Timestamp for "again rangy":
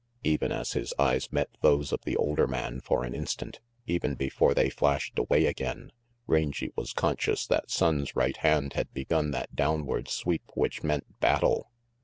5.45-6.71